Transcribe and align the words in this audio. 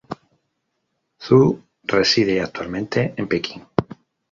Zou 1.23 1.61
reside 1.85 2.41
actualmente 2.41 3.13
en 3.17 3.27
Pekín. 3.27 3.67